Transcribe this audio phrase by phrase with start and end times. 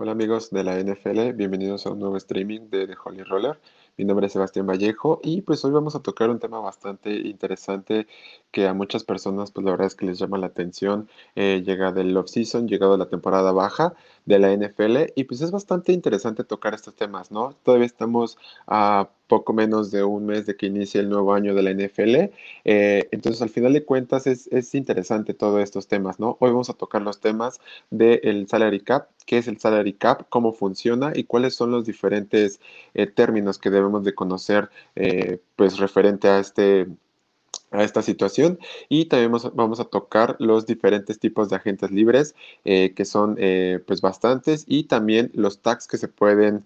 [0.00, 3.58] Hola amigos de la NFL, bienvenidos a un nuevo streaming de The Holy Roller.
[3.96, 8.06] Mi nombre es Sebastián Vallejo y pues hoy vamos a tocar un tema bastante interesante
[8.52, 11.08] que a muchas personas pues la verdad es que les llama la atención.
[11.34, 13.94] Eh, llega del off-season, llegado la temporada baja
[14.28, 17.54] de la NFL y pues es bastante interesante tocar estos temas, ¿no?
[17.64, 18.36] Todavía estamos
[18.66, 22.30] a poco menos de un mes de que inicie el nuevo año de la NFL.
[22.64, 26.36] Eh, entonces, al final de cuentas, es, interesante todos estos temas, ¿no?
[26.40, 27.60] Hoy vamos a tocar los temas
[27.90, 32.60] del salary cap, qué es el salary cap, cómo funciona y cuáles son los diferentes
[32.94, 36.86] eh, términos que debemos de conocer, eh, pues, referente a este
[37.70, 38.58] a esta situación
[38.88, 43.36] y también vamos, a tocar los diferentes tipos de agentes libres que son
[43.86, 46.64] pues bastantes y también los tags que se pueden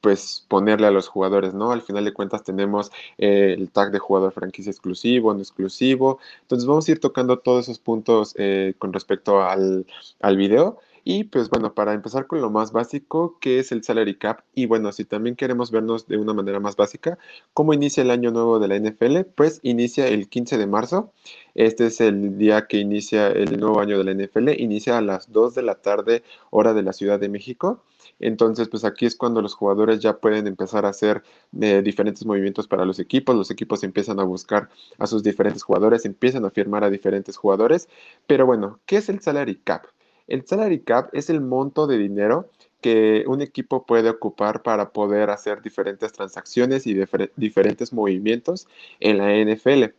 [0.00, 1.72] pues ponerle a los jugadores, ¿no?
[1.72, 6.18] Al final de cuentas tenemos eh, el tag de jugador franquicia exclusivo, no exclusivo.
[6.42, 9.86] Entonces vamos a ir tocando todos esos puntos eh, con respecto al,
[10.20, 10.78] al video.
[11.10, 14.42] Y pues bueno, para empezar con lo más básico, que es el salary cap.
[14.54, 17.16] Y bueno, si también queremos vernos de una manera más básica,
[17.54, 19.20] ¿cómo inicia el año nuevo de la NFL?
[19.34, 21.14] Pues inicia el 15 de marzo.
[21.54, 24.50] Este es el día que inicia el nuevo año de la NFL.
[24.60, 27.82] Inicia a las 2 de la tarde, hora de la Ciudad de México.
[28.20, 31.22] Entonces, pues aquí es cuando los jugadores ya pueden empezar a hacer
[31.58, 33.34] eh, diferentes movimientos para los equipos.
[33.34, 37.88] Los equipos empiezan a buscar a sus diferentes jugadores, empiezan a firmar a diferentes jugadores.
[38.26, 39.86] Pero bueno, ¿qué es el salary cap?
[40.28, 45.30] El salary cap es el monto de dinero que un equipo puede ocupar para poder
[45.30, 46.94] hacer diferentes transacciones y
[47.36, 48.68] diferentes movimientos
[49.00, 49.94] en la NFL.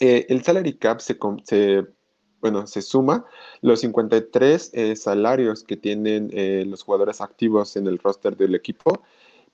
[0.00, 1.16] Eh, el salary cap se,
[2.40, 3.24] bueno, se suma
[3.62, 9.02] los 53 eh, salarios que tienen eh, los jugadores activos en el roster del equipo,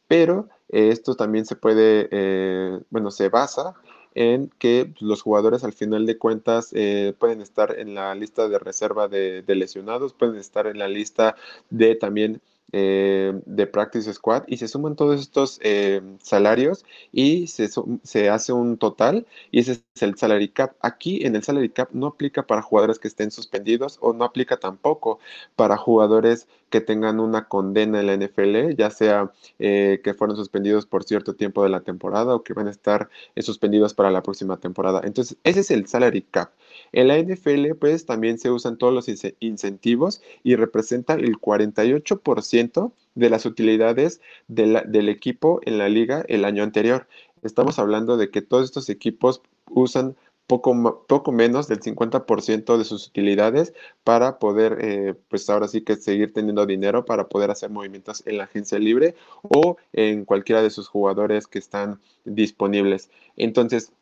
[0.08, 3.74] pero esto también se puede, bueno, se basa
[4.14, 6.70] en que los jugadores al final de cuentas
[7.18, 11.36] pueden estar en la lista de reserva de, de, lesionados, pueden estar en la lista
[11.70, 12.40] de también
[12.72, 17.68] eh, de Practice Squad y se suman todos estos eh, salarios y se,
[18.02, 20.76] se, hace un total y ese es el salary cap.
[20.80, 24.56] Aquí en el salary cap no aplica para jugadores que estén suspendidos o no aplica
[24.58, 25.18] tampoco
[25.56, 30.86] para jugadores que tengan una condena en la NFL, ya sea eh, que fueron suspendidos
[30.86, 34.58] por cierto tiempo de la temporada o que van a estar suspendidos para la próxima
[34.58, 35.00] temporada.
[35.04, 36.50] Entonces, ese es el salary cap.
[36.92, 39.06] En la NFL, pues también se usan todos los
[39.40, 46.62] incentivos y representa el 48% de las utilidades del equipo en la liga el año
[46.62, 47.06] anterior.
[47.42, 50.16] Estamos hablando de que todos estos equipos usan
[50.50, 55.94] poco, poco menos del 50% de sus utilidades para poder, eh, pues ahora sí que
[55.94, 60.70] seguir teniendo dinero para poder hacer movimientos en la agencia libre o en cualquiera de
[60.70, 63.10] sus jugadores que están disponibles.
[63.36, 63.92] Entonces,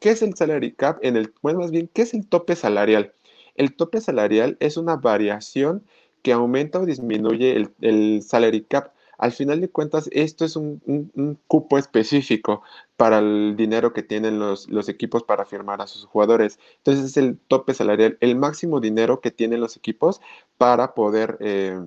[0.00, 0.98] ¿Qué es el salary cap?
[1.02, 3.14] En el, bueno, más bien, ¿qué es el tope salarial?
[3.54, 5.84] El tope salarial es una variación
[6.22, 8.92] que aumenta o disminuye el, salary cap.
[9.18, 12.62] Al final de cuentas, esto es un, cupo específico
[12.96, 16.58] para el dinero que tienen los, los, equipos para firmar a sus jugadores.
[16.78, 20.20] Entonces es el tope salarial, el máximo dinero que tienen los equipos
[20.58, 21.80] para poder eh,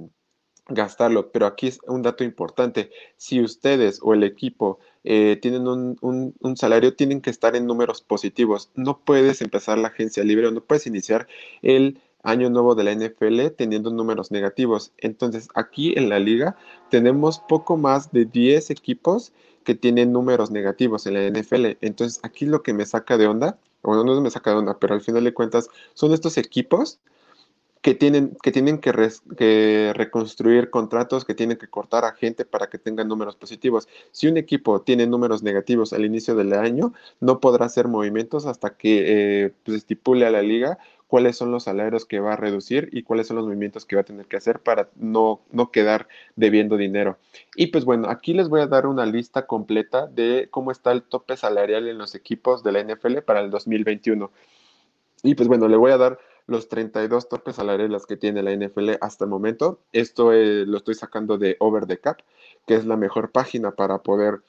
[0.70, 1.32] gastarlo.
[1.32, 2.92] Pero aquí es un dato importante.
[3.18, 8.70] Si ustedes o el equipo eh, tienen un, salario, tienen que estar en números positivos.
[8.76, 11.28] No puedes empezar la agencia libre o no puedes iniciar
[11.62, 14.92] el año nuevo de la NFL teniendo números negativos.
[14.98, 16.58] Entonces, aquí en la liga
[16.90, 19.32] tenemos poco más de 10 equipos
[19.64, 21.78] que tienen números negativos en la NFL.
[21.82, 24.96] Entonces, aquí lo que me saca de onda, bueno, no me saca de onda, pero
[24.96, 27.00] al final de cuentas, son estos equipos
[27.82, 32.78] que tienen, que, tienen que, reconstruir contratos, que tienen que cortar a gente para que
[32.78, 33.88] tengan números positivos.
[34.12, 38.76] Si un equipo tiene números negativos al inicio del año, no podrá hacer movimientos hasta
[38.76, 42.90] que eh, pues, estipule a la liga cuáles son los salarios que va a reducir
[42.92, 46.08] y cuáles son los movimientos que va a tener que hacer para no, no quedar
[46.36, 47.18] debiendo dinero.
[47.56, 51.02] Y pues bueno, aquí les voy a dar una lista completa de cómo está el
[51.02, 54.30] tope salarial en los equipos de la NFL para el 2021.
[55.24, 58.92] Y pues bueno, le voy a dar los 32 topes salariales que tiene la NFL
[59.02, 59.80] hasta el momento.
[59.94, 62.20] Esto eh, lo estoy sacando de Over the Cap,
[62.66, 64.42] que es la mejor página para poder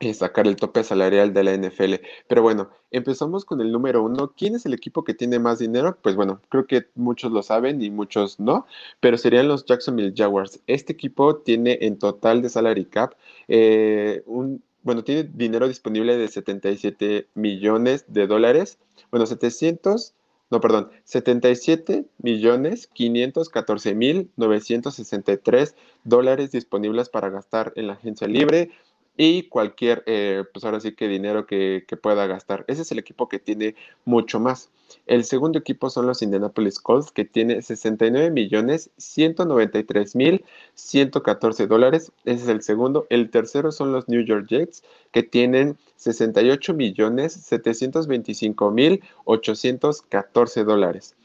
[0.00, 1.94] eh, sacar el tope salarial de la NFL.
[2.28, 4.32] Pero bueno, empezamos con el número uno.
[4.36, 5.98] ¿Quién es el equipo que tiene más dinero?
[6.00, 8.66] Pues bueno, creo que muchos lo saben y muchos no,
[9.00, 10.60] pero serían los Jacksonville Jaguars.
[10.66, 13.14] Este equipo tiene en total de salary cap
[13.48, 18.78] eh, un, bueno, tiene dinero disponible de 77 millones de dólares.
[19.10, 20.14] Bueno, 700
[20.50, 25.74] no, perdón, 77 millones 514 mil 963
[26.04, 28.70] dólares disponibles para gastar en la agencia libre.
[29.18, 32.64] Y cualquier, eh, pues ahora sí que dinero que, que, pueda gastar.
[32.68, 33.74] Ese es el equipo que tiene
[34.04, 34.70] mucho más.
[35.06, 40.44] El segundo equipo son los Indianapolis Colts, que tiene 69 millones 193 mil
[40.74, 42.12] 114 dólares.
[42.24, 43.08] Ese es el segundo.
[43.10, 51.16] El tercero son los New York Jets, que tienen 68 millones 725 mil 814 dólares.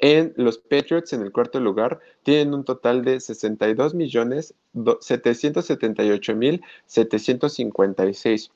[0.00, 4.54] En los Patriots, en el cuarto lugar, tienen un total de 62 millones
[5.00, 8.50] 778 mil 756.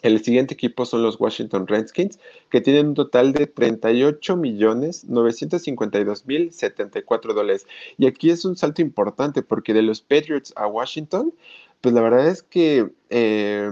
[0.00, 2.18] El siguiente equipo son los Washington Redskins,
[2.50, 7.66] que tienen un total de 38 millones 952 mil 74 dólares.
[7.98, 11.32] Y aquí es un salto importante porque de los Patriots a Washington,
[11.82, 13.70] pues la verdad es que eh,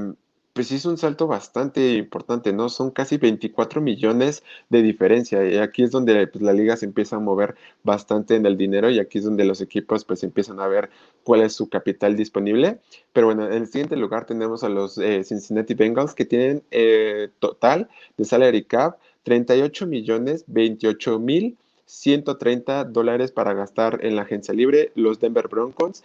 [0.52, 2.68] pues sí es un salto bastante importante, ¿no?
[2.68, 7.16] Son casi 24 millones de diferencia y aquí es donde pues, la liga se empieza
[7.16, 7.54] a mover
[7.84, 10.90] bastante en el dinero y aquí es donde los equipos pues empiezan a ver
[11.22, 12.80] cuál es su capital disponible.
[13.12, 17.28] Pero bueno, en el siguiente lugar tenemos a los eh, Cincinnati Bengals que tienen eh,
[17.38, 21.56] total de salary cap 38 millones 28 mil
[21.90, 24.92] 130 dólares para gastar en la agencia libre.
[24.94, 26.04] Los Denver Broncos,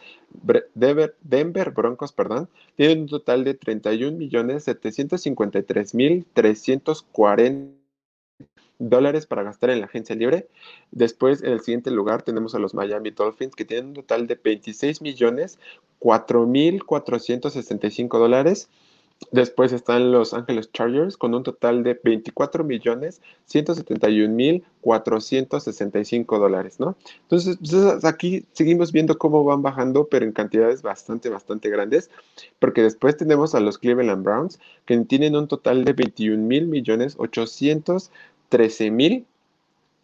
[0.73, 7.75] Denver, Broncos, perdón, tienen un total de 31 millones 753 mil 340
[8.79, 10.47] dólares para gastar en la agencia libre.
[10.91, 14.35] Después, en el siguiente lugar, tenemos a los Miami Dolphins, que tienen un total de
[14.35, 15.59] 26 millones
[15.99, 18.69] 4 mil 465 dólares
[19.31, 26.79] Después están los Ángeles Chargers con un total de 24 millones 171 mil 465 dólares,
[26.79, 26.95] ¿no?
[27.23, 32.09] Entonces, pues, aquí seguimos viendo cómo van bajando, pero en cantidades bastante, bastante grandes,
[32.59, 37.15] porque después tenemos a los Cleveland Browns que tienen un total de 21 mil millones
[37.17, 39.25] 813 mil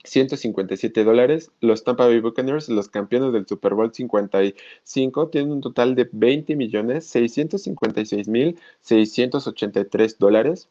[0.04, 1.52] 157 dólares.
[1.60, 6.56] Los Tampa Bay Buccaneers, los campeones del Super Bowl 55, tienen un total de 20
[6.56, 10.70] millones 656 mil 683 dólares.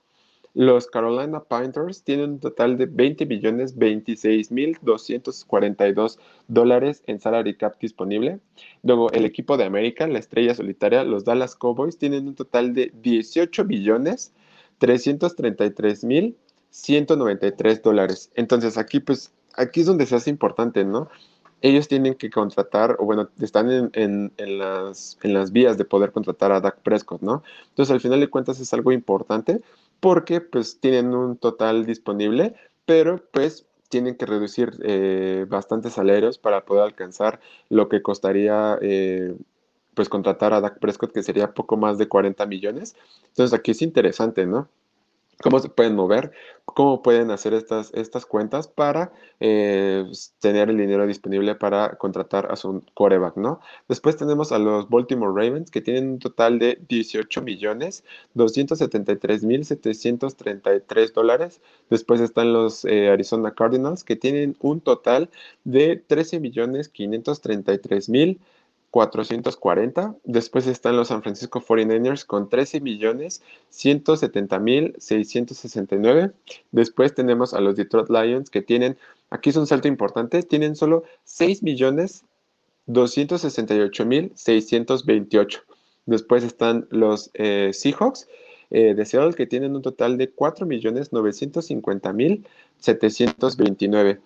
[0.52, 6.18] Los Carolina Panthers tienen un total de 20 millones 26 mil 242
[6.48, 8.40] dólares en salary cap disponible.
[8.82, 12.92] Luego el equipo de América, la estrella solitaria, los Dallas Cowboys, tienen un total de
[13.00, 14.32] 18 millones
[14.78, 16.36] 333 mil
[16.70, 18.30] 193 dólares.
[18.34, 21.08] Entonces aquí pues, aquí es donde se hace importante, ¿no?
[21.62, 26.78] Ellos tienen que contratar, o bueno, están en, las vías de poder contratar a Dak
[26.80, 27.42] Prescott, ¿no?
[27.68, 29.60] Entonces al final de cuentas es algo importante
[30.00, 32.54] porque pues tienen un total disponible,
[32.86, 39.36] pero pues tienen que reducir eh, bastantes salarios para poder alcanzar lo que costaría eh,
[39.94, 42.96] pues contratar a Dak Prescott, que sería poco más de 40 millones.
[43.28, 44.68] Entonces aquí es interesante, ¿no?
[45.42, 46.32] Cómo se pueden mover,
[46.64, 50.04] cómo pueden hacer estas, estas cuentas para eh,
[50.38, 53.60] tener el dinero disponible para contratar a su coreback, ¿no?
[53.88, 58.04] Después tenemos a los Baltimore Ravens que tienen un total de 18 millones
[58.34, 61.60] 273 mil 733 dólares.
[61.88, 65.30] Después están los eh, Arizona Cardinals que tienen un total
[65.64, 68.40] de 13 millones 533 mil
[68.90, 70.16] 440.
[70.24, 76.32] Después están los San Francisco 49ers con 13 millones 170 mil 669.
[76.72, 78.98] Después tenemos a los Detroit Lions que tienen,
[79.30, 82.24] aquí es un salto importante, tienen solo 6 millones
[82.86, 85.62] 268 mil 628.
[86.06, 88.28] Después están los eh, Seahawks
[88.70, 92.46] eh, de Seattle que tienen un total de 4 millones 950 mil
[92.78, 94.20] 729.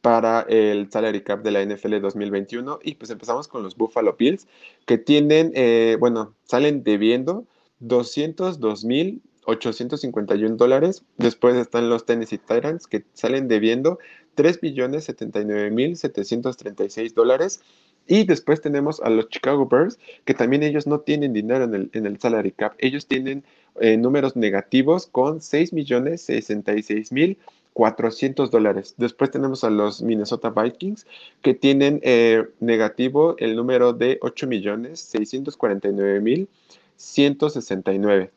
[0.00, 4.46] para el salary cap de la NFL 2021 y pues empezamos con los Buffalo Bills
[4.86, 7.44] que tienen, eh, bueno, salen debiendo
[7.80, 11.04] 202 mil 851 dólares.
[11.16, 13.98] Después están los Tennessee Titans que salen debiendo
[14.38, 17.60] 3 billones 79 mil 736 dólares.
[18.06, 21.90] Y después tenemos a los Chicago Bears, que también ellos no tienen dinero en el,
[21.92, 22.74] en el salary cap.
[22.78, 23.42] Ellos tienen
[23.80, 27.36] eh, números negativos con 6 millones 66 mil
[27.72, 28.94] 400 dólares.
[28.96, 31.04] Después tenemos a los Minnesota Vikings
[31.42, 36.48] que tienen eh, negativo el número de 8 millones 649 mil
[36.96, 38.30] 169.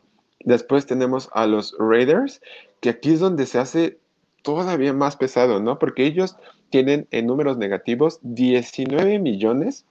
[0.46, 2.42] Después tenemos a los Raiders,
[2.80, 4.01] que aquí es donde se hace
[4.42, 5.80] todavía más pesado, ¿no?
[5.80, 6.36] Porque ellos
[6.70, 9.86] tienen en números negativos 19 millones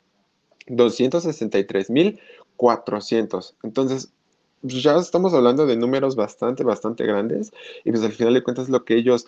[0.66, 2.20] 263 mil
[2.56, 3.56] 400.
[3.62, 4.12] Entonces,
[4.60, 7.52] pues, ya estamos hablando de números bastante, bastante grandes
[7.84, 9.26] y pues al final de cuentas lo que ellos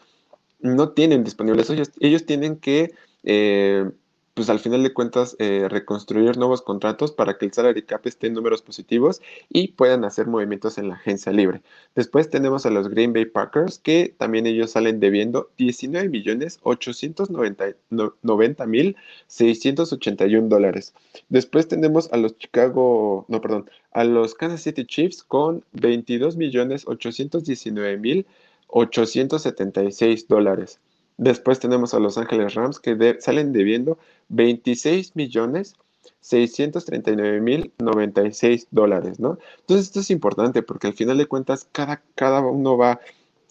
[0.61, 2.93] no tienen disponibles, ellos, ellos tienen que,
[3.25, 3.91] eh,
[4.35, 8.29] pues al final de cuentas, eh, reconstruir nuevos contratos para que el salary cap esté
[8.29, 9.21] en números positivos
[9.51, 11.61] y puedan hacer movimientos en la agencia libre.
[11.95, 18.67] Después tenemos a los Green Bay Packers que también ellos salen debiendo 19 millones 890
[18.67, 18.97] mil
[19.27, 20.95] 681 dólares.
[21.29, 26.85] Después tenemos a los Chicago, no, perdón, a los Kansas City Chiefs con 22 millones
[26.87, 28.27] 819 mil
[28.69, 30.81] 876 dólares.
[31.19, 33.99] Después tenemos a Los Ángeles Rams que salen debiendo
[34.33, 35.75] 26 millones
[36.21, 39.39] 639 mil 96 dólares, ¿no?
[39.61, 43.01] Entonces esto es importante porque al final de cuentas cada, cada uno va,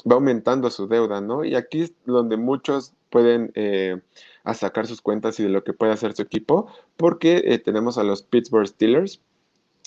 [0.09, 1.43] va aumentando su deuda, ¿no?
[1.45, 3.99] Y aquí es donde muchos pueden eh,
[4.53, 8.03] sacar sus cuentas y de lo que puede hacer su equipo, porque eh, tenemos a
[8.03, 9.21] los Pittsburgh Steelers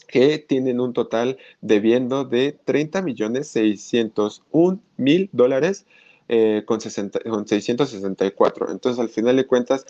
[0.07, 5.87] que tienen un total debiendo de 30 millones 601 mil dólares
[6.29, 8.71] eh, con, 664.
[8.71, 9.87] Entonces, al final de cuentas,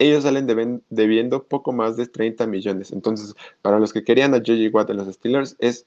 [0.00, 2.90] ellos salen debiendo poco más de 30 millones.
[2.90, 4.70] Entonces, para los que querían a J.J.
[4.72, 5.86] Watt de los Steelers, es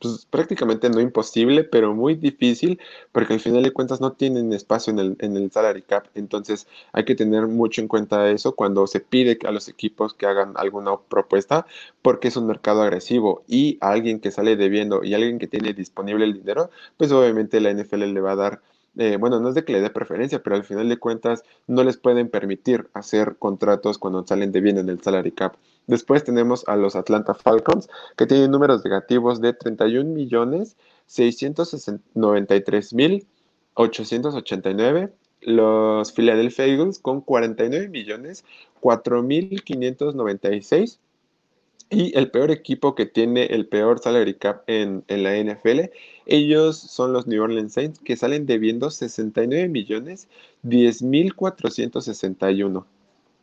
[0.00, 2.80] pues, prácticamente no imposible, pero muy difícil,
[3.12, 6.08] porque al final de cuentas no tienen espacio en el, en el salary cap.
[6.16, 10.26] Entonces hay que tener mucho en cuenta eso cuando se pide a los equipos que
[10.26, 11.66] hagan alguna propuesta,
[12.02, 15.72] porque es un mercado agresivo y a alguien que sale debiendo y alguien que tiene
[15.72, 18.60] disponible el dinero, pues obviamente la NFL le va a dar
[18.98, 21.84] eh, bueno, no es de que le dé preferencia, pero al final de cuentas no
[21.84, 25.56] les pueden permitir hacer contratos cuando salen de bien en el salary cap.
[25.86, 30.76] Después tenemos a los Atlanta Falcons, que tienen números negativos de 31 millones
[31.06, 33.26] 693 mil
[33.74, 35.12] 889.
[35.42, 38.44] Los Philadelphia Eagles con 49 millones
[38.80, 40.98] 4 mil 596
[41.90, 45.90] y el peor equipo que tiene el peor salary cap en, la NFL,
[46.26, 50.28] ellos son los New Orleans Saints, que salen debiendo 69 millones
[50.62, 52.86] 10 mil 461.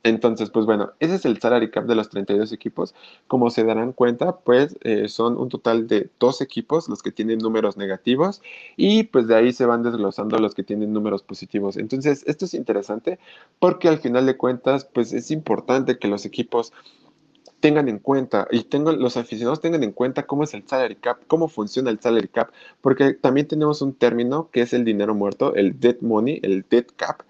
[0.05, 2.93] Entonces, pues bueno, ese es el salary cap de los 32 equipos.
[3.27, 7.37] Como se darán cuenta, pues eh, son un total de dos equipos los que tienen
[7.37, 8.41] números negativos
[8.75, 11.77] y pues de ahí se van desglosando los que tienen números positivos.
[11.77, 13.17] Entonces, esto es interesante
[13.59, 16.73] porque al final de cuentas, pues es importante que los equipos
[17.63, 21.19] tengan en cuenta y tengo, los aficionados tengan en cuenta cómo es el salary cap,
[21.27, 22.51] cómo funciona el salary cap,
[22.81, 26.85] porque también tenemos un término que es el dinero muerto, el dead money, el dead
[26.97, 27.21] cap,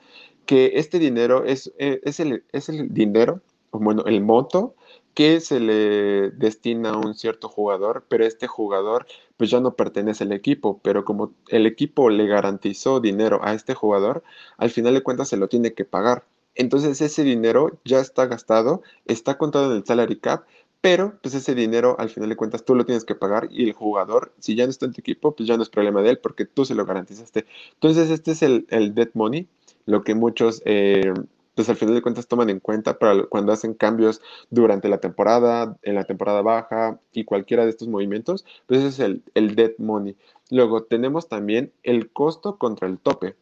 [0.48, 4.74] que este dinero es, eh, es, el, es el dinero, bueno, el monto
[5.14, 9.06] que se le destina a un cierto jugador, pero este jugador
[9.38, 13.76] pues ya no pertenece al equipo, pero como el equipo le garantizó dinero a este
[13.76, 14.24] jugador,
[14.58, 16.26] al final de cuentas se lo tiene que pagar.
[16.56, 20.46] Entonces ese dinero ya está gastado, está contado en el salary cap,
[20.82, 23.74] pero pues ese dinero al final de cuentas tú lo tienes que pagar y el
[23.74, 26.20] jugador, si ya no está en tu equipo, pues ya no es problema de él
[26.20, 27.46] porque tú se lo garantizaste.
[27.76, 29.48] Entonces este es el, el dead money,
[29.86, 30.62] lo que muchos...
[30.66, 31.14] Eh,
[31.56, 35.78] pues al final de cuentas toman en cuenta para cuando hacen cambios durante la temporada,
[35.84, 39.74] en la temporada baja y cualquiera de estos movimientos, pues ese es el, el dead
[39.78, 40.16] money.
[40.50, 43.36] Luego tenemos también el costo contra el tope,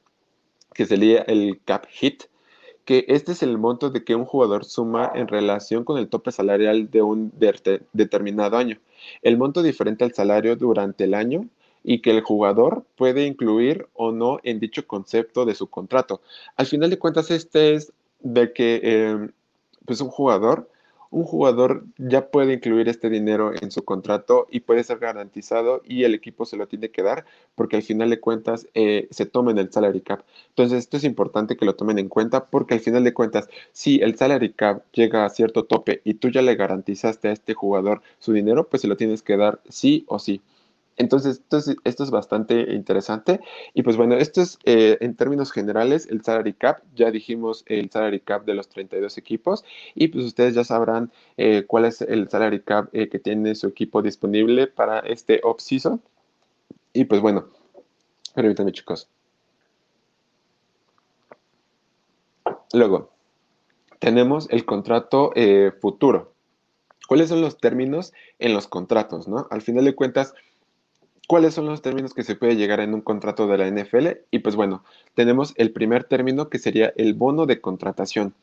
[0.74, 2.24] que sería el cap hit,
[2.86, 6.32] que este es el monto de que un jugador suma en relación con el tope
[6.32, 7.32] salarial de un
[7.94, 8.80] determinado año.
[9.22, 11.48] El monto diferente al salario durante el año
[11.84, 16.22] y que el jugador puede incluir o no en dicho concepto de su contrato.
[16.56, 19.30] Al final de cuentas, este es de que eh,
[19.86, 20.71] pues un jugador
[21.12, 26.06] un jugador ya puede incluir este dinero en su contrato y puede ser garantizado y
[26.06, 29.58] el equipo se lo tiene que dar porque al final de cuentas eh, se tomen
[29.58, 30.24] el salary cap.
[30.50, 34.00] Entonces esto es importante que lo tomen en cuenta porque al final de cuentas si
[34.00, 38.02] el salary cap llega a cierto tope y tú ya le garantizaste a este jugador
[38.20, 40.42] su dinero, pues se lo tienes que dar sí o sí.
[40.98, 41.42] Entonces,
[41.84, 43.40] esto es, bastante interesante.
[43.74, 46.84] Y pues bueno, esto es eh, en términos generales el salary cap.
[46.96, 49.64] Ya dijimos el salary cap de los 32 equipos.
[49.96, 53.68] Y pues ustedes ya sabrán eh, cuál es el salary cap eh, que tiene su
[53.68, 56.02] equipo disponible para este off-season.
[56.94, 57.48] Y pues bueno,
[58.36, 59.10] permítanme chicos.
[62.74, 63.12] Luego,
[64.00, 65.32] tenemos el contrato
[65.82, 66.32] futuro.
[67.08, 69.28] ¿Cuáles son los términos en los contratos?
[69.28, 69.48] ¿no?
[69.52, 70.34] Al final de cuentas,
[71.28, 74.08] ¿cuáles son los términos que se puede llegar en un contrato de la NFL?
[74.32, 74.84] Y pues bueno,
[75.16, 78.34] tenemos el primer término que sería el bono de contratación.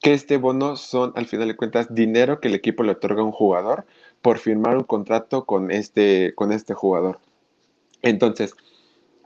[0.00, 3.24] Que este bono son, al final de cuentas, dinero que el equipo le otorga a
[3.24, 3.86] un jugador
[4.22, 7.18] por firmar un contrato con este, con este jugador.
[8.02, 8.54] Entonces,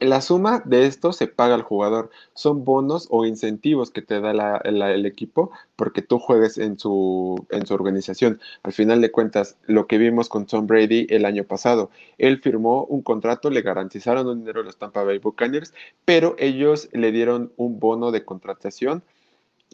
[0.00, 2.11] la suma de esto se paga al jugador.
[2.35, 7.66] Son bonos o incentivos que te da el equipo porque tú juegues en su, en
[7.66, 8.40] su organización.
[8.62, 12.85] Al final de cuentas, lo que vimos con Tom Brady el año pasado, él firmó
[12.85, 17.52] un contrato, le garantizaron un dinero a los Tampa Bay Buccaneers, pero ellos le dieron
[17.57, 19.02] un bono de contratación.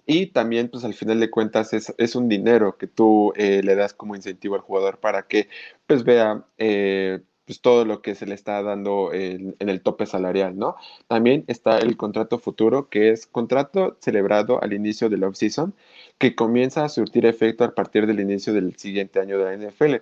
[0.06, 3.92] Y también, pues al final de cuentas, es, un dinero que tú eh, le das
[3.92, 5.49] como incentivo al jugador para que,
[5.87, 10.58] pues vea, eh, pues todo lo que se le está dando en, el tope salarial,
[10.58, 10.76] ¿no?
[11.06, 15.74] También está el contrato futuro, que es contrato celebrado al inicio del off-season,
[16.18, 19.96] que comienza a surtir efecto a partir del inicio del siguiente año de la NFL.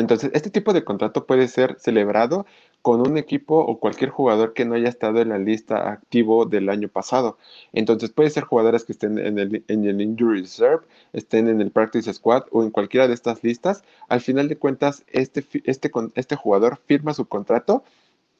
[0.00, 2.46] Entonces, este tipo de contrato puede ser celebrado
[2.82, 6.68] con un equipo o cualquier jugador que no haya estado en la lista activo del
[6.68, 7.38] año pasado.
[7.72, 11.70] Entonces puede ser jugadores que estén en el, en el Injury Reserve, estén en el
[11.70, 13.82] Practice Squad o en cualquiera de estas listas.
[14.08, 17.84] Al final de cuentas, este, este, este jugador firma su contrato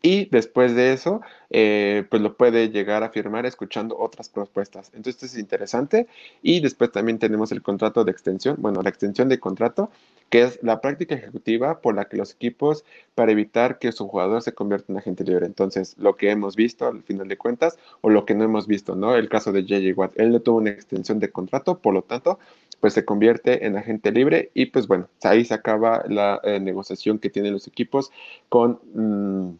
[0.02, 4.88] y después de eso, eh, pues lo puede llegar a firmar escuchando otras propuestas.
[4.94, 6.06] Entonces, esto es interesante.
[6.42, 9.90] Y después también tenemos el contrato de extensión, bueno, la extensión de contrato,
[10.30, 14.40] que es la práctica ejecutiva por la que los equipos, para evitar que su jugador
[14.42, 15.44] se convierta en agente libre.
[15.44, 18.94] Entonces, lo que hemos visto al final de cuentas, o lo que no hemos visto,
[18.96, 19.16] ¿no?
[19.16, 22.38] El caso de JJ Watt, él no tuvo una extensión de contrato, por lo tanto,
[22.80, 27.18] pues se convierte en agente libre y pues bueno, ahí se acaba la eh, negociación
[27.18, 28.10] que tienen los equipos
[28.48, 28.80] con...
[28.94, 29.58] Mm,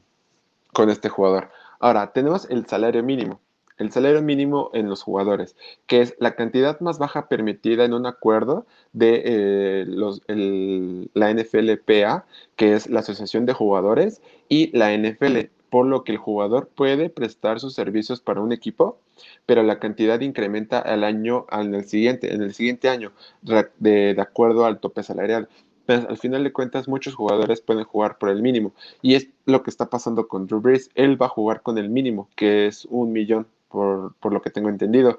[0.73, 1.51] con este jugador.
[1.79, 3.41] Ahora, tenemos el salario mínimo.
[3.79, 8.05] El salario mínimo en los jugadores, que es la cantidad más baja permitida en un
[8.05, 15.49] acuerdo de eh, los, la NFLPA, que es la Asociación de Jugadores, y la NFL,
[15.71, 18.99] por lo que el jugador puede prestar sus servicios para un equipo,
[19.47, 24.81] pero la cantidad incrementa al año, el siguiente, en el siguiente año, de acuerdo al
[24.81, 25.49] tope salarial
[25.95, 28.73] al final de cuentas muchos jugadores pueden jugar por el mínimo.
[29.03, 30.91] Y es lo que está pasando con Drew Brees.
[30.95, 34.69] Él va a jugar con el mínimo, que es un millón, por, lo que tengo
[34.69, 35.19] entendido.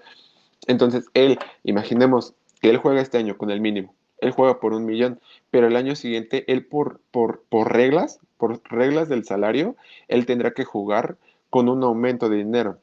[0.68, 3.94] Entonces, él, imaginemos que él juega este año con el mínimo.
[4.20, 8.62] Él juega por un millón, pero el año siguiente, él por, por, por reglas, por
[8.70, 9.76] reglas del salario,
[10.08, 11.18] él tendrá que jugar
[11.50, 12.78] con un aumento de dinero.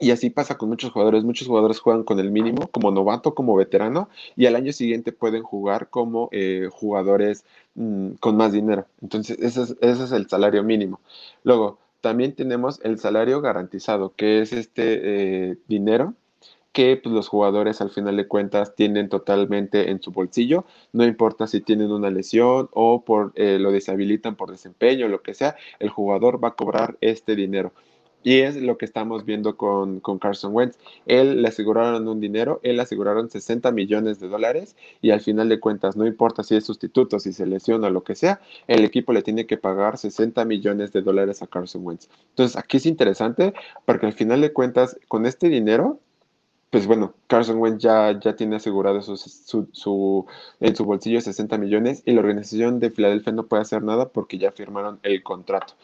[0.00, 1.24] Y así pasa con muchos jugadores.
[1.24, 5.42] Muchos jugadores juegan con el mínimo, como novato, como veterano, y al año siguiente pueden
[5.42, 8.86] jugar como eh, jugadores mm, con más dinero.
[9.02, 11.00] Entonces, ese es, el salario mínimo.
[11.44, 16.14] Luego, también tenemos el salario garantizado, que es este eh, dinero
[16.72, 21.46] que pues, los jugadores al final de cuentas tienen totalmente en su bolsillo, no importa
[21.46, 25.90] si tienen una lesión o por eh, lo deshabilitan por desempeño, lo que sea, el
[25.90, 27.72] jugador va a cobrar este dinero.
[28.22, 30.78] Y es lo que estamos viendo con, Carson Wentz.
[31.06, 35.48] Él le aseguraron un dinero, él le aseguraron 60 millones de dólares y al final
[35.48, 39.12] de cuentas, no importa si es sustituto, si se lesiona, lo que sea, el equipo
[39.12, 42.08] le tiene que pagar 60 millones de dólares a Carson Wentz.
[42.30, 43.54] Entonces, aquí es interesante
[43.86, 46.00] porque al final de cuentas, con este dinero,
[46.70, 50.26] pues bueno, Carson Wentz ya, ya tiene asegurado su, su,
[50.60, 54.38] en su bolsillo 60 millones y la organización de Filadelfia no puede hacer nada porque
[54.38, 55.74] ya firmaron el contrato.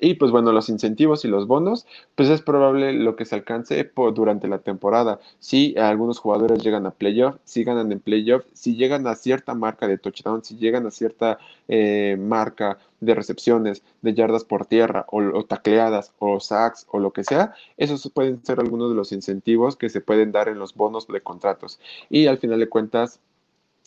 [0.00, 3.90] Y pues bueno, los incentivos y los bonos, pues es probable lo que se alcance
[4.14, 5.20] durante la temporada.
[5.38, 9.86] Si algunos jugadores llegan a playoff, si ganan en playoff, si llegan a cierta marca
[9.86, 15.44] de touchdown, si llegan a cierta eh, marca de recepciones, de yardas por tierra, o,
[15.44, 19.90] tacleadas, o sacks, o lo que sea, esos pueden ser algunos de los incentivos que
[19.90, 21.78] se pueden dar en los bonos de contratos.
[22.08, 23.20] Y al final de cuentas,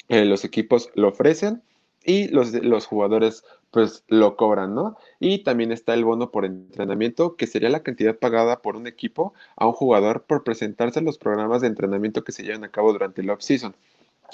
[0.09, 1.61] eh, los equipos lo ofrecen
[2.03, 4.97] y los, los jugadores pues lo cobran, ¿no?
[5.19, 9.33] Y también está el bono por entrenamiento, que sería la cantidad pagada por un equipo
[9.55, 12.93] a un jugador por presentarse en los programas de entrenamiento que se llevan a cabo
[12.93, 13.75] durante el off-season.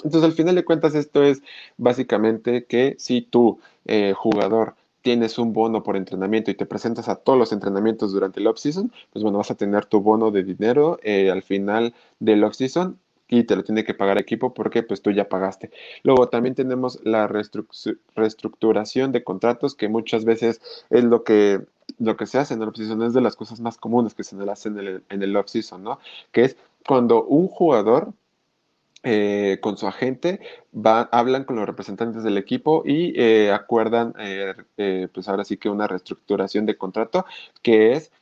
[0.04, 1.42] Entonces, al final de cuentas, esto es
[1.78, 7.16] básicamente que si tú, eh, jugador, tienes un bono por entrenamiento y te presentas a
[7.16, 10.98] todos los entrenamientos durante el off-season, pues bueno, vas a tener tu bono de dinero
[11.02, 12.98] eh, al final del off-season
[13.30, 15.70] y te lo tiene que pagar equipo porque pues tú ya pagaste.
[16.02, 21.60] Luego también tenemos la reestructuración de contratos que muchas veces es lo que
[21.98, 24.36] lo que se hace en el off-season es de las cosas más comunes que se
[24.48, 25.98] hacen en el, en el off-season, ¿no?
[26.30, 28.12] Que es cuando un jugador
[29.02, 30.40] eh, con su agente
[30.74, 35.70] va, hablan con los representantes del equipo y eh, acuerdan, eh, pues ahora sí que
[35.70, 37.24] una reestructuración de contrato,
[37.62, 38.12] que es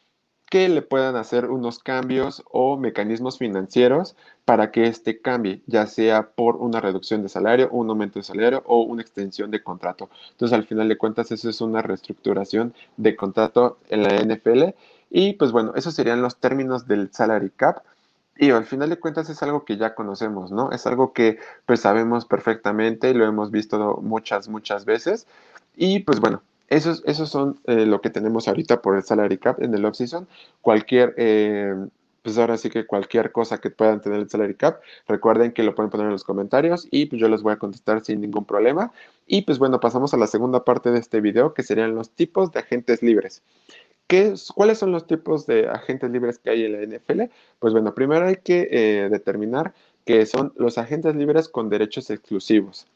[0.50, 6.30] que le puedan hacer unos cambios o mecanismos financieros para que este cambie, ya sea
[6.30, 10.08] por una reducción de salario, un aumento de salario o una extensión de contrato.
[10.30, 14.74] Entonces, al final de cuentas, eso es una reestructuración de contrato en la NFL.
[15.10, 17.82] Y pues bueno, esos serían los términos del salary cap.
[18.38, 20.70] Y al final de cuentas es algo que ya conocemos, ¿no?
[20.70, 25.26] Es algo que pues sabemos perfectamente y lo hemos visto muchas, muchas veces.
[25.76, 29.62] Y pues bueno, esos, esos son eh, lo que tenemos ahorita por el salary cap
[29.62, 30.28] en el off-season.
[30.60, 31.74] Cualquier, eh,
[32.22, 35.74] pues ahora sí que cualquier cosa que puedan tener el salary cap, recuerden que lo
[35.74, 38.92] pueden poner en los comentarios y pues yo les voy a contestar sin ningún problema.
[39.26, 42.52] Y pues bueno, pasamos a la segunda parte de este video que serían los tipos
[42.52, 43.42] de agentes libres.
[44.54, 47.30] ¿Cuáles son los tipos de agentes libres que hay en la NFL?
[47.58, 49.74] Pues bueno, primero hay que eh, determinar
[50.06, 52.86] que son los agentes libres con derechos exclusivos.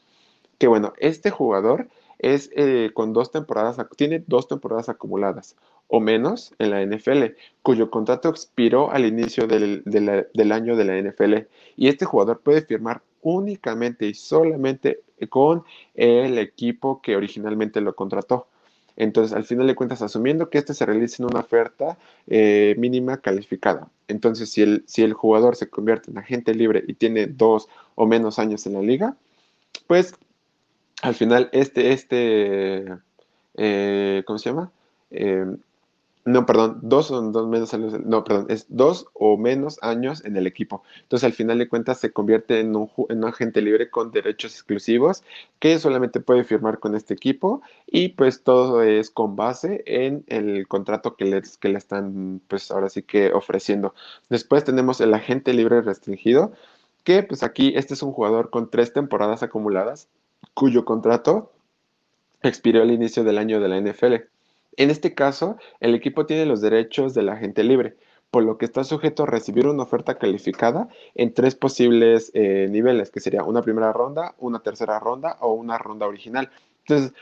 [0.57, 1.87] Que bueno, este jugador
[2.23, 5.55] es eh, con dos temporadas, tiene dos temporadas acumuladas
[5.87, 10.97] o menos en la NFL, cuyo contrato expiró al inicio del, del año de la
[10.99, 11.47] NFL.
[11.75, 18.47] Y este jugador puede firmar únicamente y solamente con el equipo que originalmente lo contrató.
[18.95, 23.17] Entonces, al final de cuentas, asumiendo que este se realice en una oferta eh, mínima
[23.17, 23.89] calificada.
[24.07, 28.05] Entonces, si el, si el jugador se convierte en agente libre y tiene dos o
[28.05, 29.17] menos años en la liga,
[29.87, 30.13] pues
[31.03, 32.85] al final este, este,
[33.55, 34.71] eh, ¿cómo se llama?
[35.11, 35.45] Eh,
[36.25, 40.37] no, perdón, dos o dos menos años, no, perdón, es dos o menos años en
[40.37, 40.81] el equipo.
[41.01, 42.89] Entonces, al final de cuentas, se convierte en un,
[43.25, 45.23] agente libre con derechos exclusivos
[45.59, 50.65] que solamente puede firmar con este equipo y pues todo es con base en el
[50.69, 53.93] contrato que, les, que le están, pues ahora sí que ofreciendo.
[54.29, 56.53] Después tenemos el agente libre restringido,
[57.03, 60.07] que pues aquí este es un jugador con tres temporadas acumuladas,
[60.53, 61.51] cuyo contrato
[62.41, 64.15] expiró al inicio del año de la NFL.
[64.75, 67.95] En este caso, el equipo tiene los derechos del agente libre,
[68.31, 73.11] por lo que está sujeto a recibir una oferta calificada en tres posibles eh, niveles,
[73.11, 76.49] que sería una primera ronda, una tercera ronda o una ronda original.
[76.85, 77.13] Entonces,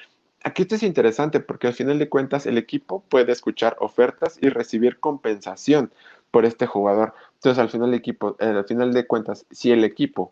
[0.43, 4.49] aquí esto es interesante porque al final de cuentas el equipo puede escuchar ofertas y
[4.49, 5.91] recibir compensación
[6.31, 7.13] por este jugador.
[7.35, 10.31] Entonces, al final, equipo, eh, al final de cuentas, si el equipo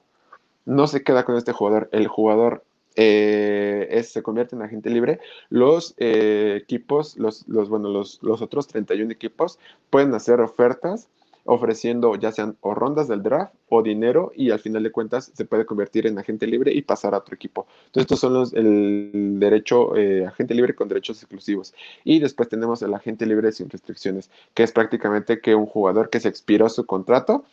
[0.66, 2.64] no se queda con este jugador, el jugador
[2.96, 8.68] eh, se convierte en agente libre, los eh, equipos, los, los, bueno, los, los otros
[8.68, 11.08] 31 equipos pueden hacer ofertas
[11.46, 15.46] ofreciendo ya sean o rondas del draft o dinero y al final de cuentas se
[15.46, 17.66] puede convertir en agente libre y pasar a otro equipo.
[17.88, 21.74] Entonces estos son los, el derecho, eh, agente libre con derechos exclusivos.
[22.04, 26.20] Y después tenemos el agente libre sin restricciones, que es prácticamente que un jugador que
[26.20, 27.46] se expiró su contrato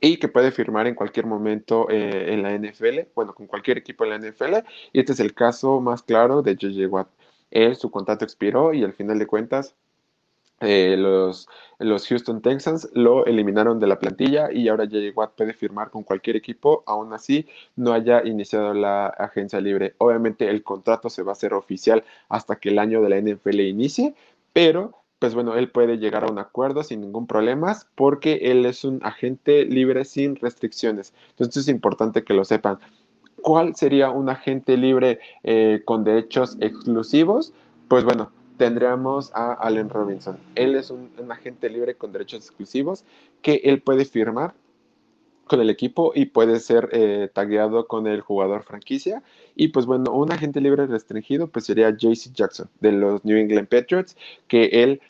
[0.00, 4.04] y que puede firmar en cualquier momento eh, en la NFL, bueno, con cualquier equipo
[4.04, 4.56] en la NFL.
[4.92, 7.08] Y este es el caso más claro de JJ Watt.
[7.50, 9.74] Él, su contrato expiró y al final de cuentas,
[10.60, 15.52] eh, los, los Houston Texans lo eliminaron de la plantilla y ahora JJ Watt puede
[15.52, 17.46] firmar con cualquier equipo, aún así
[17.76, 19.94] no haya iniciado la agencia libre.
[19.98, 23.60] Obviamente el contrato se va a hacer oficial hasta que el año de la NFL
[23.60, 24.14] inicie,
[24.52, 28.84] pero pues bueno, él puede llegar a un acuerdo sin ningún problema porque él es
[28.84, 31.14] un agente libre sin restricciones.
[31.30, 32.78] Entonces es importante que lo sepan.
[33.42, 37.52] ¿Cuál sería un agente libre eh, con derechos exclusivos?
[37.88, 40.38] Pues bueno, tendríamos a Allen Robinson.
[40.54, 43.04] Él es un, agente libre con derechos exclusivos
[43.42, 44.54] que él puede firmar
[45.46, 49.22] con el equipo y puede ser eh, tagueado con el jugador franquicia.
[49.54, 53.68] Y pues bueno, un agente libre restringido pues sería JC Jackson de los New England
[53.68, 54.16] Patriots,
[54.48, 55.00] que él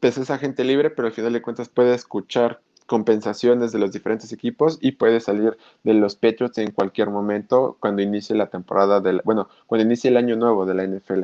[0.00, 4.32] pues es agente libre, pero al final de cuentas puede escuchar compensaciones de los diferentes
[4.32, 9.22] equipos y puede salir de los Patriots en cualquier momento cuando inicie la temporada del,
[9.24, 11.22] bueno, cuando inicie el año nuevo de la NFL.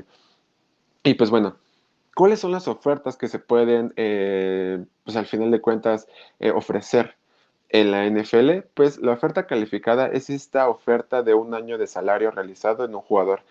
[1.02, 1.56] Y pues bueno,
[2.14, 6.06] ¿cuáles son las ofertas que se pueden, eh, pues al final de cuentas,
[6.38, 7.17] eh, ofrecer
[7.70, 12.30] en la NFL, pues la oferta calificada es esta oferta de un año de salario
[12.30, 13.42] realizado en un jugador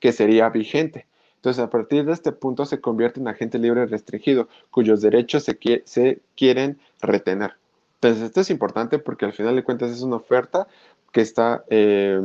[0.00, 1.06] que sería vigente.
[1.36, 5.58] Entonces, a partir de este punto se convierte en agente libre restringido, cuyos derechos se,
[5.84, 7.56] se quieren retener.
[7.96, 10.66] Entonces, esto es importante porque al final de cuentas es una oferta
[11.12, 12.20] que está eh,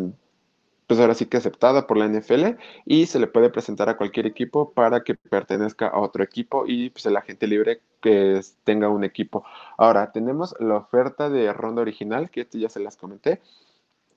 [0.90, 4.26] pues ahora sí que aceptada por la NFL y se le puede presentar a cualquier
[4.26, 9.04] equipo para que pertenezca a otro equipo y pues el agente libre que tenga un
[9.04, 9.44] equipo.
[9.78, 13.42] Ahora, tenemos la oferta de ronda original, que esto ya se las comenté,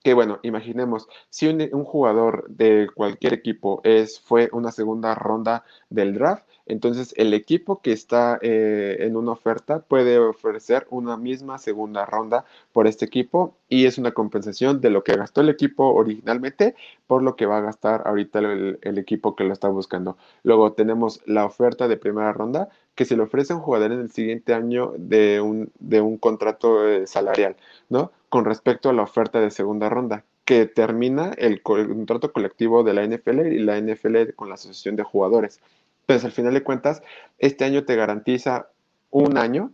[0.02, 6.14] que bueno, imaginemos, si un, jugador de cualquier equipo es, fue una segunda ronda del
[6.14, 12.06] draft, entonces el equipo que está eh, en una oferta puede ofrecer una misma segunda
[12.06, 16.76] ronda por este equipo y es una compensación de lo que gastó el equipo originalmente
[17.06, 20.16] por lo que va a gastar ahorita el, equipo que lo está buscando.
[20.44, 24.00] Luego tenemos la oferta de primera ronda que se le ofrece a un jugador en
[24.00, 27.56] el siguiente año de un, de un contrato eh, salarial,
[27.88, 28.12] ¿no?
[28.32, 33.06] Con respecto a la oferta de segunda ronda, que termina el, contrato colectivo de la
[33.06, 35.60] NFL y la NFL con la Asociación de Jugadores.
[36.00, 37.02] Entonces, al final de cuentas,
[37.38, 38.68] este año te garantiza
[39.10, 39.70] un año,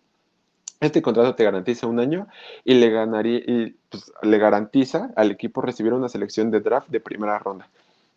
[0.81, 2.27] este contrato te garantiza un año
[2.65, 6.99] y le, ganaría, y, pues, le garantiza al equipo recibir una selección de draft de
[6.99, 7.69] primera ronda.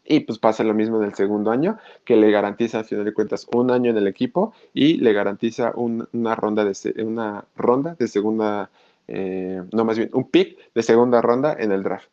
[0.03, 3.13] Y pues pasa lo mismo en el segundo año, que le garantiza, al final de
[3.13, 8.07] cuentas, un año en el equipo y le garantiza una, ronda de, una ronda de
[8.07, 8.71] segunda
[9.13, 12.09] eh, no más bien, un pick de segunda ronda en el draft.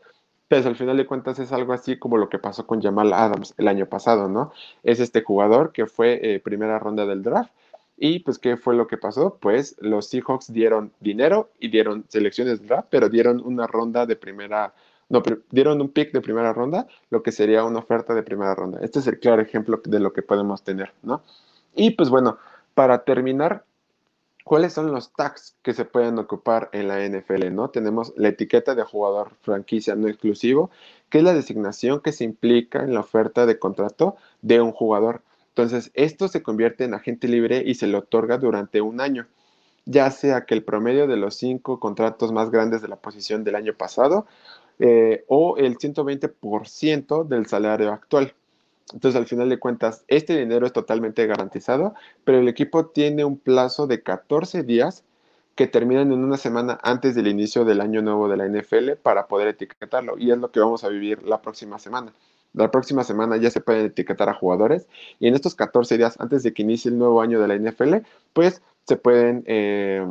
[0.48, 3.54] Pues al final de cuentas es algo así como lo que pasó con Jamal Adams
[3.56, 4.52] el año pasado, ¿no?
[4.82, 7.52] Es este jugador que fue eh, primera ronda del draft.
[7.96, 9.38] Y pues, ¿qué fue lo que pasó?
[9.40, 14.72] Pues los Seahawks dieron dinero y dieron selecciones draft, pero dieron una ronda de primera,
[15.08, 18.78] no, dieron un pick de primera ronda, lo que sería una oferta de primera ronda.
[18.82, 21.22] Este es el claro ejemplo de lo que podemos tener, ¿no?
[21.74, 22.38] Y pues bueno,
[22.74, 23.64] para terminar,
[24.48, 27.52] ¿Cuáles son los tags que se pueden ocupar en la NFL?
[27.52, 27.68] ¿no?
[27.68, 30.70] Tenemos la etiqueta de jugador franquicia no exclusivo,
[31.11, 35.20] que es la designación que se implica en la oferta de contrato de un jugador.
[35.50, 39.26] Entonces, esto se convierte en agente libre y se le otorga durante un año,
[39.84, 43.54] ya sea que el promedio de los cinco contratos más grandes de la posición del
[43.54, 44.24] año pasado
[44.78, 48.32] eh, o el 120% del salario actual.
[48.92, 53.38] Entonces, al final de cuentas, este dinero es totalmente garantizado, pero el equipo tiene un
[53.38, 55.05] plazo de 14 días
[55.55, 59.27] que terminan en una semana antes del inicio del año nuevo de la NFL para
[59.27, 60.16] poder etiquetarlo.
[60.16, 62.12] Y es lo que vamos a vivir la próxima semana.
[62.55, 64.87] La próxima semana ya se pueden etiquetar a jugadores
[65.18, 68.07] y en estos 14 días antes de que inicie el nuevo año de la NFL,
[68.33, 70.07] pues se pueden eh,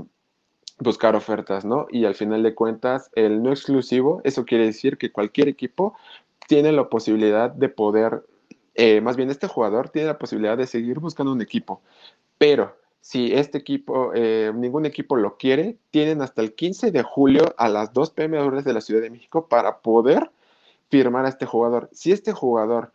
[0.80, 1.88] buscar ofertas, ¿no?
[1.90, 5.96] Y al final de cuentas, el no exclusivo, eso quiere decir que cualquier equipo
[6.48, 8.24] tiene la posibilidad de poder
[8.78, 11.82] eh, más bien este jugador tiene la posibilidad de seguir buscando un equipo,
[12.38, 17.56] pero si este equipo, eh, ningún equipo lo quiere, tienen hasta el 15 de julio
[17.58, 20.30] a las 2 pm de la Ciudad de México para poder
[20.90, 21.90] firmar a este jugador.
[21.92, 22.92] Si este jugador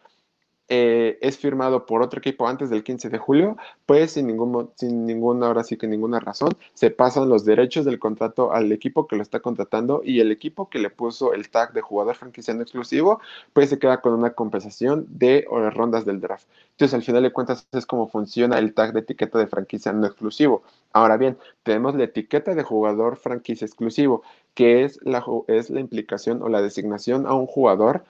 [0.74, 5.04] eh, es firmado por otro equipo antes del 15 de julio, pues sin, ningún, sin
[5.04, 9.16] ninguna, ahora sí que ninguna razón, se pasan los derechos del contrato al equipo que
[9.16, 13.20] lo está contratando y el equipo que le puso el tag de jugador franquiciano exclusivo,
[13.52, 16.46] pues se queda con una compensación de rondas del draft.
[16.70, 20.06] Entonces, al final de cuentas, es como funciona el tag de etiqueta de franquicia no
[20.06, 20.62] exclusivo.
[20.94, 24.22] Ahora bien, tenemos la etiqueta de jugador franquicia exclusivo,
[24.54, 28.04] que es la, es la implicación o la designación a un jugador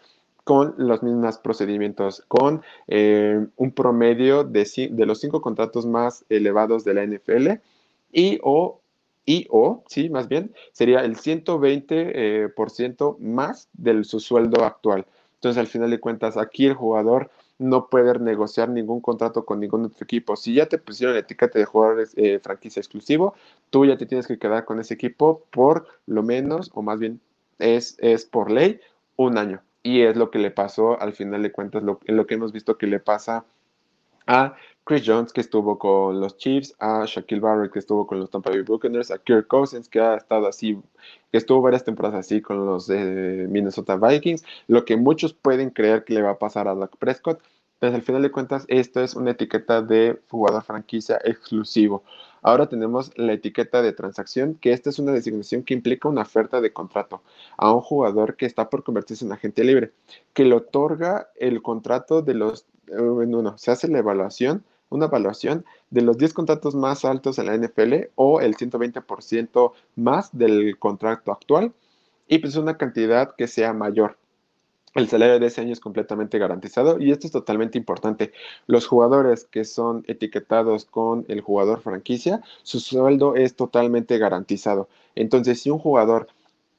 [0.45, 6.85] con los mismos procedimientos, con eh, un promedio de, de, los cinco contratos más elevados
[6.85, 7.61] de la NFL
[8.13, 8.81] y o,
[9.25, 15.07] y o, sí, más bien, sería el 120% eh, más de su sueldo actual.
[15.35, 19.85] Entonces, al final de cuentas, aquí el jugador no puede negociar ningún contrato con ningún
[19.85, 20.37] otro equipo.
[20.37, 23.35] Si ya te pusieron la etiqueta de jugadores eh, franquicia exclusivo,
[23.71, 27.21] tú ya te tienes que quedar con ese equipo por lo menos, o más bien
[27.59, 28.81] es, es por ley,
[29.17, 29.63] un año.
[29.83, 32.79] Y es lo que le pasó, al final de cuentas, lo, lo que hemos visto
[32.79, 33.45] que le pasa
[34.27, 38.31] a Chris Jones, que estuvo con los Chiefs, a Shaquille Barrett, que estuvo con los
[38.31, 40.81] Tampa Bay Buccaneers, a Kirk Cousins, que ha estado así,
[41.31, 46.15] que estuvo varias temporadas así con los Minnesota Vikings, lo que muchos pueden creer que
[46.15, 47.41] le va a pasar a Dak Prescott,
[47.79, 52.05] pero al final de cuentas, esto es una etiqueta de jugador franquicia exclusivo.
[52.43, 56.61] Ahora tenemos la etiqueta de transacción, que esta es una designación que implica una oferta
[56.61, 57.23] de contrato
[57.57, 59.93] a un jugador que está por convertirse en agente libre,
[60.35, 65.65] que le otorga el contrato de los, eh, uno, se hace la evaluación, una evaluación
[65.91, 71.33] de los 10 contratos más altos en la NFL o el 120% más del contrato
[71.33, 71.73] actual
[72.29, 74.19] y pues una cantidad que sea mayor.
[74.95, 78.33] El salario de ese año es completamente garantizado y esto es totalmente importante.
[78.67, 84.89] Los jugadores que son etiquetados con el jugador franquicia, su sueldo es totalmente garantizado.
[85.15, 86.29] Entonces, si un jugador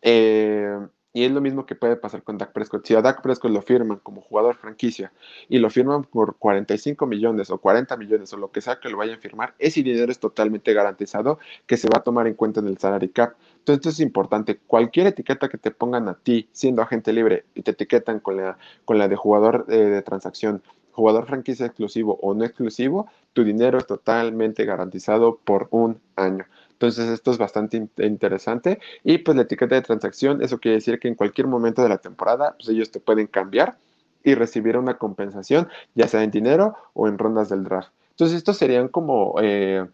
[0.03, 0.77] eh,
[1.13, 2.85] y es lo mismo que puede pasar con Dak Prescott.
[2.85, 5.13] Si a Dak Prescott lo firman como jugador franquicia
[5.47, 8.97] y lo firman por 45 millones o 40 millones o lo que sea que lo
[8.97, 12.59] vayan a firmar, ese dinero es totalmente garantizado que se va a tomar en cuenta
[12.59, 13.35] en el salary cap.
[13.59, 14.59] Entonces, esto es importante.
[14.65, 18.57] Cualquier etiqueta que te pongan a ti siendo agente libre y te etiquetan con la,
[18.83, 23.77] con la de jugador eh, de transacción, jugador franquicia exclusivo o no exclusivo, tu dinero
[23.77, 26.45] es totalmente garantizado por un año.
[26.83, 28.77] Entonces esto es bastante interesante.
[29.05, 31.99] Y pues la etiqueta de transacción, eso quiere decir que en cualquier momento de la
[31.99, 33.77] temporada, pues ellos te pueden cambiar
[34.21, 37.93] y recibir una compensación, ya sea en dinero o en rondas del draft.
[38.09, 39.35] Entonces estos serían como...
[39.41, 39.85] Eh,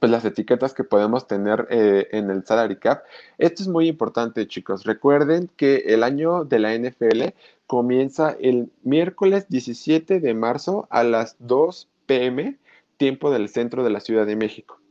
[0.00, 3.04] pues las etiquetas que podemos tener eh, en el salary cap.
[3.36, 4.84] Esto es muy importante, chicos.
[4.84, 7.34] Recuerden que el año de la NFL
[7.66, 12.56] comienza el miércoles 17 de marzo a las 2 pm,
[12.96, 14.81] tiempo del centro de la Ciudad de México.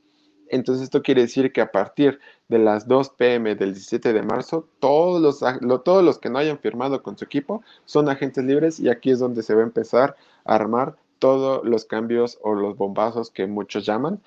[0.52, 4.68] Entonces esto quiere decir que a partir de las 2 pm del 17 de marzo,
[4.80, 5.40] todos los,
[5.84, 9.20] todos los que no hayan firmado con su equipo son agentes libres y aquí es
[9.20, 13.86] donde se va a empezar a armar todos los cambios o los bombazos que muchos
[13.86, 14.22] llaman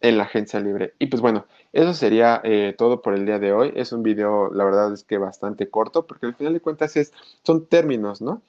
[0.00, 0.94] en la agencia libre.
[0.98, 3.72] Y pues bueno, eso sería eh, todo por el día de hoy.
[3.74, 7.12] Es un video, la verdad es que bastante corto, porque al final de cuentas es,
[7.42, 8.42] son términos, ¿no?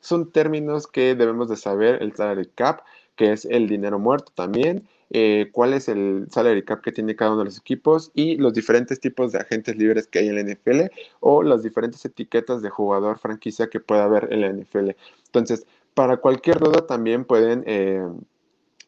[0.00, 2.80] Son términos que debemos de saber, el salary cap,
[3.16, 7.32] que es el dinero muerto también, eh, cuál es el salary cap que tiene cada
[7.32, 10.42] uno de los equipos y los diferentes tipos de agentes libres que hay en la
[10.42, 14.90] NFL o las diferentes etiquetas de jugador franquicia que pueda haber en la NFL.
[15.26, 17.64] Entonces, para cualquier duda también pueden...
[17.66, 18.02] Eh,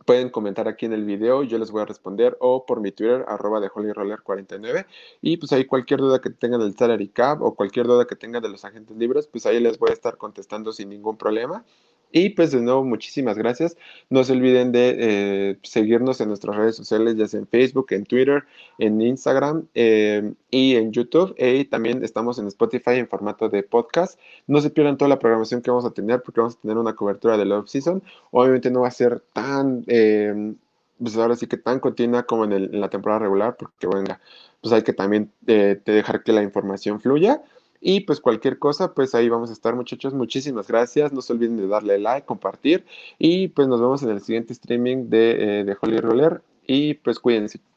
[0.07, 3.25] Pueden comentar aquí en el video, yo les voy a responder o por mi Twitter,
[3.27, 4.87] arroba de HollyRoller49.
[5.21, 8.41] Y pues ahí cualquier duda que tengan del salary cap o cualquier duda que tengan
[8.41, 11.65] de los agentes libres, pues ahí les voy a estar contestando sin ningún problema.
[12.13, 13.77] Y pues de nuevo, muchísimas gracias.
[14.09, 18.05] No se olviden de eh, seguirnos en nuestras redes sociales, ya sea en Facebook, en
[18.05, 18.45] Twitter,
[18.79, 21.35] en Instagram eh, y en YouTube.
[21.37, 24.19] Y también estamos en Spotify en formato de podcast.
[24.47, 26.95] No se pierdan toda la programación que vamos a tener porque vamos a tener una
[26.95, 28.03] cobertura de Love Season.
[28.31, 30.55] Obviamente no va a ser tan, eh,
[30.99, 34.21] pues ahora sí que tan continua como en, en, la temporada regular porque, venga,
[34.63, 37.43] pues hay que también dejar que la información fluya.
[37.89, 40.13] Y pues cualquier cosa, pues ahí vamos a estar muchachos.
[40.13, 41.13] Muchísimas gracias.
[41.13, 42.85] No se olviden de darle like, compartir
[43.17, 47.21] y pues nos vemos en el siguiente streaming de, eh, de Holy Roller y pues
[47.21, 47.61] cuídense.